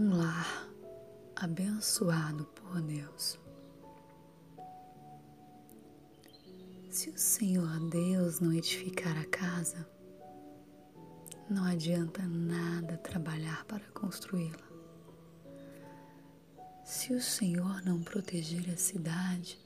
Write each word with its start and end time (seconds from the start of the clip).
um 0.00 0.16
lar 0.16 0.66
abençoado 1.36 2.46
por 2.46 2.80
Deus. 2.80 3.38
Se 6.88 7.10
o 7.10 7.18
Senhor 7.18 7.78
Deus 7.90 8.40
não 8.40 8.50
edificar 8.50 9.14
a 9.18 9.26
casa, 9.26 9.86
não 11.50 11.64
adianta 11.64 12.22
nada 12.22 12.96
trabalhar 12.96 13.62
para 13.66 13.84
construí-la. 13.92 14.70
Se 16.82 17.12
o 17.12 17.20
Senhor 17.20 17.84
não 17.84 18.02
proteger 18.02 18.70
a 18.70 18.78
cidade, 18.78 19.60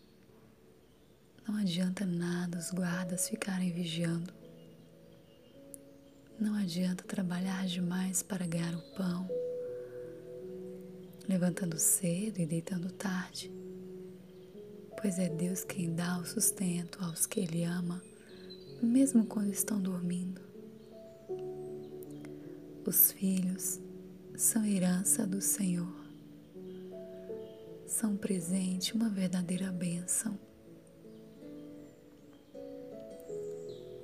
não 1.47 1.57
adianta 1.57 2.05
nada 2.05 2.59
os 2.59 2.73
guardas 2.73 3.29
ficarem 3.29 3.73
vigiando. 3.73 4.35
Não 6.41 6.57
adianta 6.57 7.05
trabalhar 7.05 7.67
demais 7.67 8.21
para 8.21 8.45
ganhar 8.45 8.75
o 8.75 8.83
pão, 8.97 9.29
levantando 11.29 11.79
cedo 11.79 12.39
e 12.39 12.47
deitando 12.47 12.93
tarde, 12.93 13.53
pois 15.01 15.19
é 15.19 15.29
Deus 15.29 15.65
quem 15.65 15.95
dá 15.95 16.19
o 16.19 16.27
sustento 16.27 16.99
aos 17.03 17.27
que 17.27 17.41
Ele 17.41 17.65
ama, 17.65 18.03
mesmo 18.83 19.25
quando 19.27 19.53
estão 19.53 19.81
dormindo. 19.81 20.41
Os 22.87 23.13
filhos 23.13 23.81
são 24.37 24.65
herança 24.65 25.27
do 25.27 25.41
Senhor, 25.41 26.05
são 27.87 28.17
presente, 28.17 28.95
uma 28.95 29.09
verdadeira 29.09 29.73
bênção. 29.73 30.39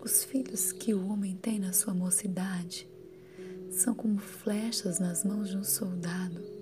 Os 0.03 0.25
filhos 0.25 0.73
que 0.73 0.95
o 0.95 1.09
homem 1.09 1.37
tem 1.37 1.59
na 1.59 1.75
sua 1.75 1.93
mocidade 1.93 2.89
são 3.71 3.95
como 3.95 4.19
flechas 4.19 4.99
nas 4.99 5.25
mãos 5.25 5.51
de 5.51 5.57
um 5.57 5.65
soldado. 5.65 6.60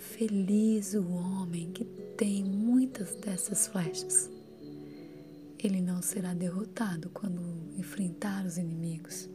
Feliz 0.00 0.94
o 0.94 1.06
homem 1.12 1.70
que 1.72 1.84
tem 2.16 2.42
muitas 2.42 3.14
dessas 3.16 3.66
flechas. 3.66 4.30
Ele 5.62 5.82
não 5.82 6.00
será 6.00 6.32
derrotado 6.32 7.10
quando 7.10 7.38
enfrentar 7.76 8.46
os 8.46 8.56
inimigos 8.56 9.28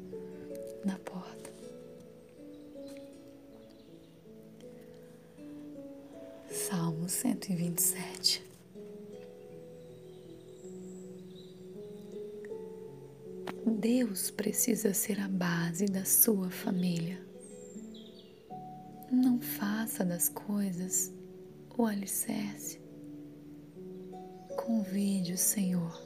na 0.83 0.97
porta. 0.97 1.53
Salmo 6.49 7.07
127 7.07 8.43
Deus 13.79 14.31
precisa 14.31 14.95
ser 14.95 15.19
a 15.19 15.27
base 15.27 15.85
da 15.85 16.05
sua 16.05 16.49
família. 16.49 17.34
Faça 19.85 20.03
das 20.03 20.29
coisas 20.29 21.13
o 21.77 21.85
alicerce. 21.85 22.81
Convide 24.57 25.33
o 25.33 25.37
Senhor. 25.37 26.01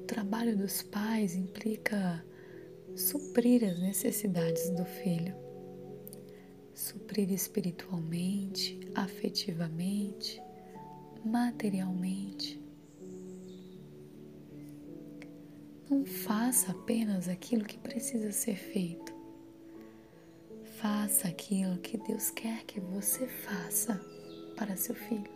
O 0.00 0.02
trabalho 0.08 0.56
dos 0.56 0.82
pais 0.82 1.36
implica 1.36 2.26
suprir 2.96 3.62
as 3.62 3.78
necessidades 3.78 4.70
do 4.70 4.84
filho, 4.84 5.36
suprir 6.74 7.30
espiritualmente, 7.30 8.80
afetivamente 8.92 10.42
materialmente. 11.24 12.60
Não 15.90 16.06
faça 16.06 16.70
apenas 16.70 17.28
aquilo 17.28 17.64
que 17.64 17.76
precisa 17.76 18.30
ser 18.30 18.54
feito. 18.54 19.12
Faça 20.76 21.26
aquilo 21.26 21.78
que 21.78 21.98
Deus 21.98 22.30
quer 22.30 22.62
que 22.62 22.78
você 22.78 23.26
faça 23.26 24.00
para 24.56 24.76
seu 24.76 24.94
filho. 24.94 25.28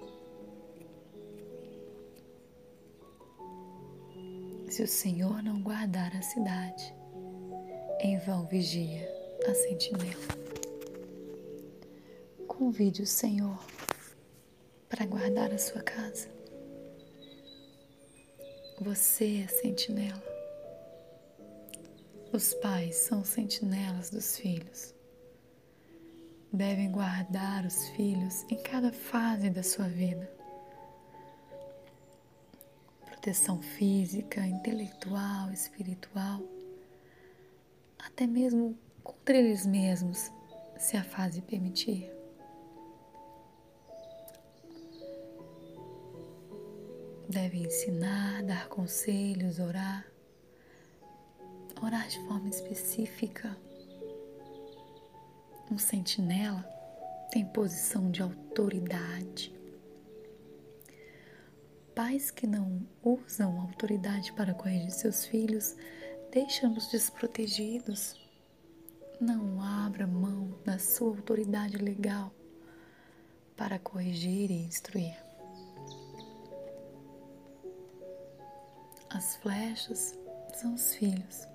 Se 4.70 4.80
o 4.84 4.86
Senhor 4.86 5.42
não 5.42 5.60
guardar 5.60 6.14
a 6.16 6.22
cidade, 6.22 6.94
em 7.98 8.16
vão 8.18 8.46
vigia 8.46 9.08
a 9.48 9.54
sentinela. 9.54 10.38
Convide 12.46 13.02
o 13.02 13.06
Senhor 13.06 13.58
para 14.88 15.04
guardar 15.04 15.52
a 15.52 15.58
sua 15.58 15.82
casa. 15.82 16.28
Você 18.80 19.42
é 19.44 19.48
sentinela. 19.48 20.33
Os 22.34 22.52
pais 22.52 22.96
são 22.96 23.24
sentinelas 23.24 24.10
dos 24.10 24.36
filhos. 24.36 24.92
Devem 26.52 26.90
guardar 26.90 27.64
os 27.64 27.86
filhos 27.90 28.42
em 28.50 28.60
cada 28.60 28.90
fase 28.92 29.48
da 29.50 29.62
sua 29.62 29.86
vida. 29.86 30.28
Proteção 33.06 33.62
física, 33.62 34.44
intelectual, 34.44 35.52
espiritual, 35.52 36.42
até 38.00 38.26
mesmo 38.26 38.76
contra 39.04 39.36
eles 39.36 39.64
mesmos, 39.64 40.32
se 40.76 40.96
a 40.96 41.04
fase 41.04 41.40
permitir. 41.40 42.12
deve 47.28 47.58
ensinar, 47.58 48.42
dar 48.42 48.68
conselhos, 48.68 49.58
orar. 49.58 50.13
Orar 51.82 52.08
de 52.08 52.18
forma 52.26 52.48
específica. 52.48 53.56
Um 55.70 55.78
sentinela 55.78 56.62
tem 57.30 57.44
posição 57.44 58.10
de 58.10 58.22
autoridade. 58.22 59.52
Pais 61.94 62.30
que 62.30 62.46
não 62.46 62.86
usam 63.02 63.60
autoridade 63.60 64.32
para 64.32 64.54
corrigir 64.54 64.90
seus 64.90 65.24
filhos 65.24 65.76
deixam-nos 66.32 66.88
desprotegidos. 66.88 68.20
Não 69.20 69.62
abra 69.62 70.06
mão 70.06 70.58
da 70.64 70.78
sua 70.78 71.08
autoridade 71.08 71.76
legal 71.76 72.32
para 73.56 73.78
corrigir 73.78 74.50
e 74.50 74.64
instruir. 74.64 75.16
As 79.10 79.36
flechas 79.36 80.18
são 80.54 80.74
os 80.74 80.94
filhos. 80.94 81.53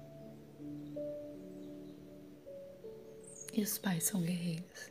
E 3.59 3.61
os 3.61 3.77
pais 3.77 4.05
são 4.05 4.21
guerreiros. 4.21 4.89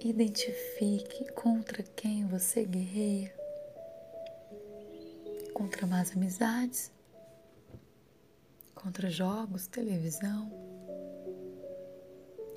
Identifique 0.00 1.30
contra 1.30 1.84
quem 1.84 2.26
você 2.26 2.64
guerreia. 2.64 3.32
Contra 5.54 5.86
más 5.86 6.10
amizades, 6.10 6.90
contra 8.74 9.08
jogos, 9.08 9.68
televisão. 9.68 10.50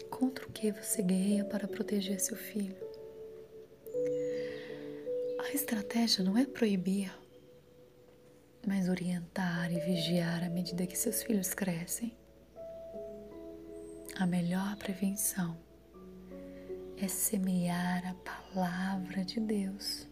Contra 0.10 0.48
o 0.48 0.52
que 0.52 0.72
você 0.72 1.04
guerreia 1.04 1.46
para 1.46 1.68
proteger 1.68 2.20
seu 2.20 2.36
filho. 2.36 2.76
A 5.48 5.54
estratégia 5.54 6.24
não 6.24 6.36
é 6.36 6.44
proibir 6.48 7.16
mas 8.66 8.90
orientar 8.90 9.72
e 9.72 9.80
vigiar 9.80 10.44
à 10.44 10.50
medida 10.50 10.88
que 10.88 10.98
seus 10.98 11.22
filhos 11.22 11.54
crescem. 11.54 12.18
A 14.20 14.26
melhor 14.26 14.76
prevenção 14.76 15.58
é 16.98 17.08
semear 17.08 18.06
a 18.06 18.14
palavra 18.16 19.24
de 19.24 19.40
Deus 19.40 20.06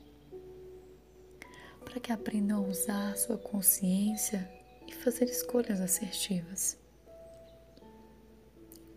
para 1.83 1.99
que 1.99 2.13
aprendam 2.13 2.63
a 2.63 2.67
usar 2.69 3.17
sua 3.17 3.37
consciência 3.37 4.49
e 4.87 4.93
fazer 4.93 5.25
escolhas 5.25 5.81
assertivas. 5.81 6.77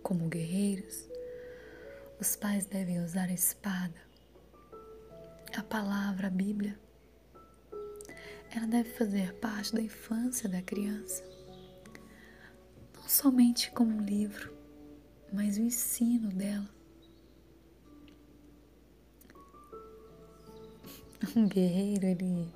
Como 0.00 0.28
guerreiros, 0.28 1.08
os 2.20 2.36
pais 2.36 2.66
devem 2.66 3.02
usar 3.02 3.28
a 3.28 3.32
espada, 3.32 4.00
a 5.56 5.62
palavra, 5.64 6.28
a 6.28 6.30
Bíblia 6.30 6.78
ela 8.54 8.68
deve 8.68 8.90
fazer 8.90 9.34
parte 9.34 9.74
da 9.74 9.80
infância 9.80 10.48
da 10.48 10.62
criança, 10.62 11.24
não 12.94 13.08
somente 13.08 13.72
como 13.72 13.96
um 13.96 14.04
livro, 14.04 14.59
mas 15.32 15.56
o 15.56 15.60
ensino 15.60 16.28
dela. 16.30 16.68
Um 21.36 21.46
guerreiro, 21.46 22.06
ele 22.06 22.52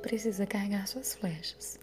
precisa 0.00 0.46
carregar 0.46 0.86
suas 0.86 1.14
flechas. 1.14 1.78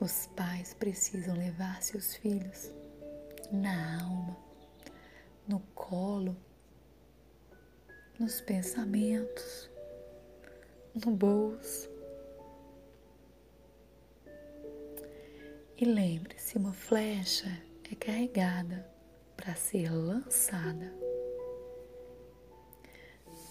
Os 0.00 0.26
pais 0.34 0.74
precisam 0.74 1.36
levar 1.36 1.80
seus 1.80 2.16
filhos 2.16 2.72
na 3.52 4.02
alma, 4.02 4.36
no 5.46 5.60
colo, 5.74 6.36
nos 8.18 8.40
pensamentos, 8.40 9.70
no 10.94 11.12
bolso 11.12 11.94
E 15.76 15.84
lembre-se, 15.84 16.56
uma 16.56 16.72
flecha 16.72 17.60
é 17.92 17.96
carregada 17.96 18.88
para 19.36 19.54
ser 19.54 19.90
lançada. 19.90 20.92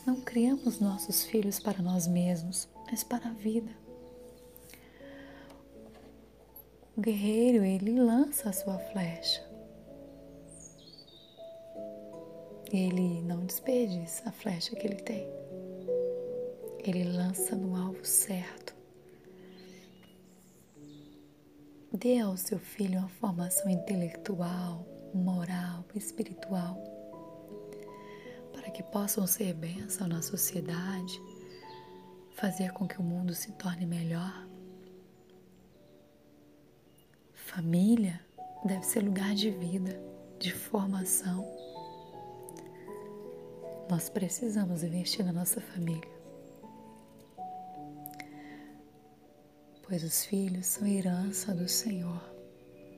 Não 0.06 0.22
criamos 0.22 0.80
nossos 0.80 1.24
filhos 1.24 1.60
para 1.60 1.82
nós 1.82 2.08
mesmos, 2.08 2.68
mas 2.90 3.04
para 3.04 3.30
a 3.30 3.34
vida. 3.34 3.72
O 6.96 7.02
guerreiro, 7.02 7.64
ele 7.64 8.00
lança 8.00 8.50
a 8.50 8.54
sua 8.54 8.78
flecha. 8.78 9.44
Ele 12.72 13.22
não 13.22 13.46
desperdiça 13.46 14.28
a 14.28 14.32
flecha 14.32 14.76
que 14.76 14.88
ele 14.88 14.98
tem. 14.98 15.28
Ele 16.84 17.04
lança 17.04 17.56
no 17.56 17.76
alvo 17.76 18.04
certo. 18.04 18.73
Dê 21.94 22.20
ao 22.20 22.36
seu 22.36 22.58
filho 22.58 22.98
uma 22.98 23.08
formação 23.08 23.70
intelectual, 23.70 24.84
moral, 25.14 25.86
espiritual, 25.94 26.76
para 28.52 28.72
que 28.72 28.82
possam 28.82 29.28
ser 29.28 29.54
bênção 29.54 30.08
na 30.08 30.20
sociedade, 30.24 31.22
fazer 32.32 32.74
com 32.74 32.88
que 32.88 33.00
o 33.00 33.04
mundo 33.04 33.36
se 33.36 33.52
torne 33.52 33.86
melhor. 33.86 34.48
Família 37.32 38.20
deve 38.66 38.84
ser 38.84 39.02
lugar 39.02 39.36
de 39.36 39.52
vida, 39.52 40.02
de 40.40 40.52
formação. 40.52 41.48
Nós 43.88 44.10
precisamos 44.10 44.82
investir 44.82 45.24
na 45.24 45.32
nossa 45.32 45.62
família. 45.62 46.13
Pois 49.94 50.04
os 50.04 50.26
filhos 50.26 50.66
são 50.66 50.88
herança 50.88 51.54
do 51.54 51.68
Senhor, 51.70 52.20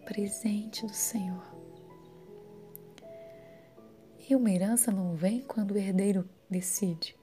presente 0.05 0.85
do 0.85 0.93
Senhor. 0.93 1.43
E 4.29 4.33
uma 4.33 4.49
herança 4.49 4.93
não 4.93 5.13
vem 5.13 5.41
quando 5.41 5.71
o 5.71 5.77
herdeiro 5.77 6.25
decide, 6.49 7.13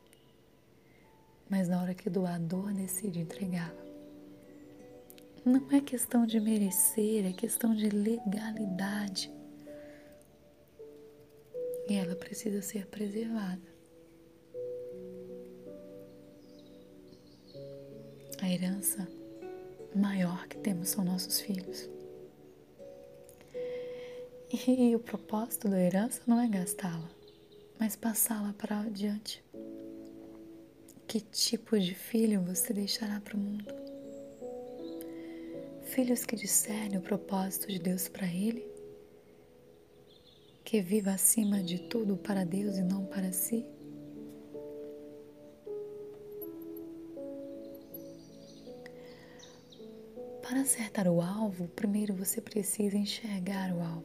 mas 1.49 1.71
na 1.71 1.81
hora 1.81 1.95
que 1.95 2.07
o 2.07 2.11
doador 2.11 2.71
decide 2.75 3.21
entregá-la. 3.21 3.83
Não 5.43 5.67
é 5.71 5.81
questão 5.81 6.27
de 6.27 6.39
merecer, 6.39 7.25
é 7.25 7.33
questão 7.33 7.75
de 7.75 7.89
legalidade. 7.89 9.33
E 11.89 11.95
ela 11.95 12.15
precisa 12.15 12.61
ser 12.61 12.89
preservada. 12.89 13.73
A 18.39 18.51
herança 18.51 19.22
maior 19.95 20.47
que 20.47 20.57
temos 20.59 20.89
são 20.89 21.05
nossos 21.05 21.41
filhos. 21.41 21.89
E 24.53 24.95
o 24.95 24.99
propósito 24.99 25.69
da 25.69 25.81
herança 25.81 26.21
não 26.27 26.39
é 26.39 26.47
gastá-la, 26.47 27.11
mas 27.79 27.97
passá-la 27.97 28.53
para 28.53 28.81
adiante. 28.81 29.43
Que 31.07 31.21
tipo 31.21 31.79
de 31.79 31.95
filho 31.95 32.43
você 32.43 32.73
deixará 32.73 33.21
para 33.21 33.37
o 33.37 33.41
mundo? 33.41 33.75
Filhos 35.85 36.25
que 36.25 36.37
discernem 36.37 36.99
o 36.99 37.03
propósito 37.03 37.69
de 37.69 37.79
Deus 37.79 38.09
para 38.09 38.27
ele? 38.27 38.67
Que 40.65 40.81
viva 40.81 41.13
acima 41.13 41.63
de 41.63 41.79
tudo 41.79 42.17
para 42.17 42.45
Deus 42.45 42.77
e 42.77 42.83
não 42.83 43.05
para 43.07 43.33
si? 43.33 43.65
Para 50.53 50.61
acertar 50.61 51.09
o 51.09 51.23
alvo, 51.23 51.67
primeiro 51.69 52.15
você 52.15 52.39
precisa 52.39 52.95
enxergar 52.95 53.73
o 53.73 53.81
alvo. 53.81 54.05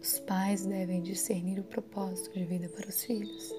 Os 0.00 0.20
pais 0.20 0.64
devem 0.64 1.02
discernir 1.02 1.58
o 1.58 1.64
propósito 1.64 2.32
de 2.32 2.44
vida 2.44 2.68
para 2.68 2.88
os 2.88 3.02
filhos. 3.02 3.52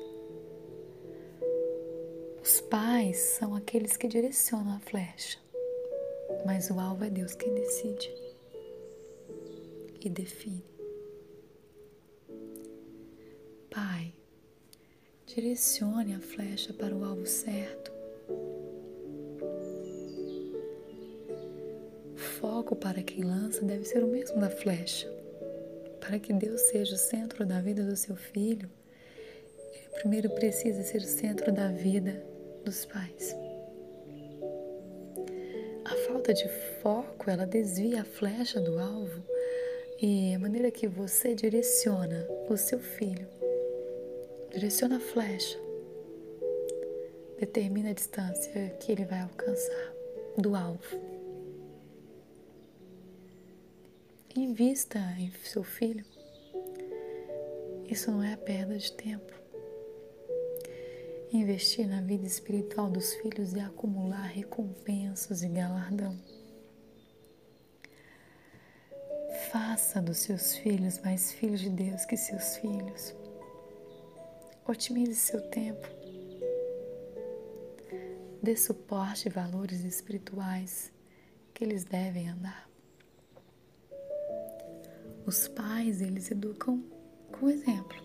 Os 2.42 2.62
pais 2.62 3.18
são 3.18 3.54
aqueles 3.54 3.98
que 3.98 4.08
direcionam 4.08 4.78
a 4.78 4.80
flecha 4.80 5.38
mas 6.46 6.70
o 6.70 6.80
alvo 6.80 7.04
é 7.04 7.10
Deus 7.10 7.36
quem 7.36 7.54
decide 7.54 8.10
e 10.00 10.10
define. 10.10 10.64
Pai, 13.70 14.14
direcione 15.26 16.16
a 16.16 16.22
flecha 16.22 16.72
para 16.72 16.96
o 16.96 17.04
alvo 17.04 17.26
certo. 17.26 17.92
Foco 22.40 22.76
para 22.76 23.04
quem 23.04 23.24
lança 23.24 23.64
deve 23.64 23.86
ser 23.86 24.04
o 24.04 24.08
mesmo 24.08 24.40
da 24.40 24.50
flecha. 24.50 25.08
Para 26.00 26.20
que 26.20 26.34
Deus 26.34 26.62
seja 26.62 26.96
o 26.96 26.98
centro 26.98 27.46
da 27.46 27.60
vida 27.60 27.84
do 27.84 27.96
seu 27.96 28.16
filho, 28.16 28.70
ele 29.74 29.90
primeiro 30.00 30.30
precisa 30.32 30.84
ser 30.84 31.00
o 31.00 31.08
centro 31.08 31.52
da 31.52 31.70
vida 31.70 32.24
dos 32.64 32.86
pais 32.86 33.36
falta 36.28 36.34
de 36.34 36.50
foco, 36.82 37.30
ela 37.30 37.46
desvia 37.46 38.02
a 38.02 38.06
flecha 38.06 38.60
do 38.60 38.78
alvo 38.80 39.24
e 40.02 40.34
a 40.34 40.40
maneira 40.40 40.70
que 40.70 40.88
você 40.88 41.34
direciona 41.34 42.28
o 42.50 42.58
seu 42.58 42.80
filho, 42.80 43.28
direciona 44.52 44.98
a 44.98 45.00
flecha, 45.00 45.58
determina 47.40 47.92
a 47.92 47.94
distância 47.94 48.76
que 48.80 48.92
ele 48.92 49.06
vai 49.06 49.22
alcançar 49.22 49.94
do 50.38 50.56
alvo. 50.56 51.17
Invista 54.38 55.00
em 55.18 55.32
seu 55.44 55.64
filho. 55.64 56.06
Isso 57.90 58.12
não 58.12 58.22
é 58.22 58.34
a 58.34 58.38
perda 58.38 58.78
de 58.78 58.92
tempo. 58.92 59.34
Investir 61.34 61.88
na 61.88 62.02
vida 62.02 62.28
espiritual 62.28 62.88
dos 62.88 63.16
filhos 63.16 63.54
e 63.54 63.60
acumular 63.60 64.28
recompensas 64.28 65.42
e 65.42 65.48
galardão. 65.48 66.16
Faça 69.52 70.00
dos 70.00 70.20
seus 70.20 70.56
filhos 70.58 71.00
mais 71.00 71.32
filhos 71.32 71.60
de 71.60 71.72
Deus 71.72 72.06
que 72.06 72.16
seus 72.16 72.58
filhos. 72.58 73.16
Otimize 74.68 75.16
seu 75.16 75.42
tempo. 75.50 75.88
Dê 78.44 78.56
suporte 78.56 79.30
e 79.30 79.32
valores 79.32 79.84
espirituais 79.84 80.92
que 81.56 81.64
eles 81.64 81.84
devem 81.84 82.30
andar. 82.30 82.67
Os 85.28 85.46
pais, 85.50 86.00
eles 86.00 86.32
educam 86.32 86.82
com 87.38 87.50
exemplo. 87.50 87.98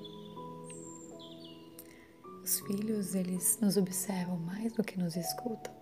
Os 2.43 2.59
filhos, 2.59 3.15
eles 3.15 3.61
nos 3.61 3.77
observam 3.77 4.37
mais 4.39 4.73
do 4.73 4.83
que 4.83 4.99
nos 4.99 5.15
escutam. 5.15 5.73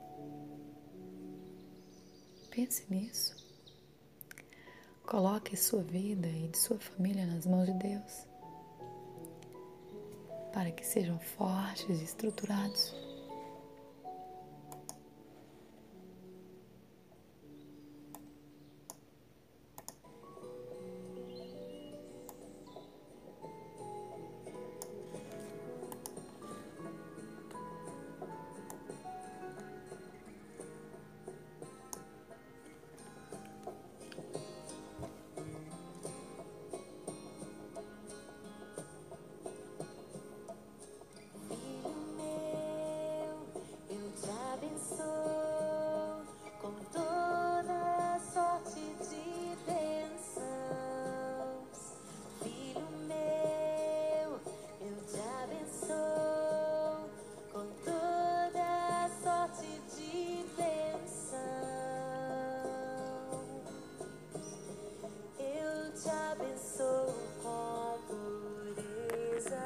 Pense 2.50 2.84
nisso. 2.90 3.34
Coloque 5.02 5.56
sua 5.56 5.82
vida 5.82 6.28
e 6.28 6.48
de 6.48 6.58
sua 6.58 6.78
família 6.78 7.24
nas 7.24 7.46
mãos 7.46 7.64
de 7.64 7.72
Deus, 7.72 8.26
para 10.52 10.70
que 10.70 10.86
sejam 10.86 11.18
fortes 11.20 12.02
e 12.02 12.04
estruturados 12.04 12.94
te 66.02 66.08
abençoo 66.08 67.14
com 67.42 67.98
pureza, 68.08 69.60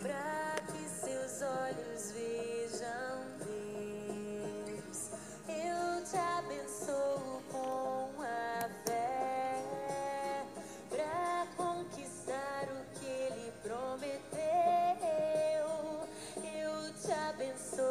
pra 0.00 0.54
que 0.66 0.88
seus 0.88 1.42
olhos 1.42 2.12
vejam 2.12 3.26
Deus. 3.40 5.10
Eu 5.48 6.04
te 6.04 6.16
abençoo 6.16 7.42
com 7.50 8.22
a 8.22 8.68
fé, 8.86 10.44
pra 10.88 11.48
conquistar 11.56 12.68
o 12.70 12.84
que 13.00 13.06
Ele 13.06 13.52
prometeu. 13.64 14.06
Eu 16.36 16.94
te 16.94 17.12
abençoo. 17.12 17.87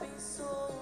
be 0.00 0.06
so 0.16 0.77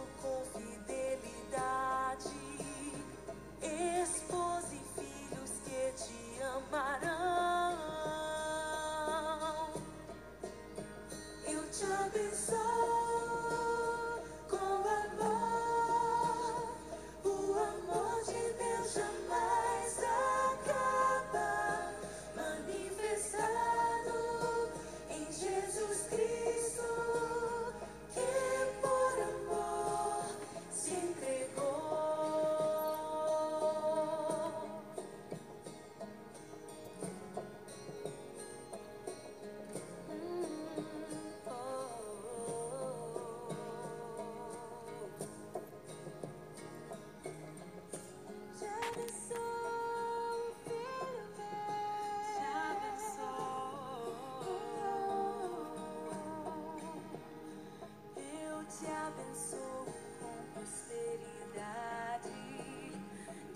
sou 59.37 59.85
com 60.19 60.35
prosperidade. 60.55 62.31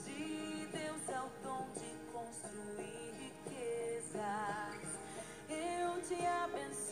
De 0.05 0.67
Deus 0.67 1.09
é 1.09 1.21
o 1.21 1.31
dom 1.43 1.67
de 1.75 1.91
construir 2.13 3.15
riquezas. 3.49 4.21
Eu 5.49 6.01
te 6.03 6.27
abençoo. 6.27 6.90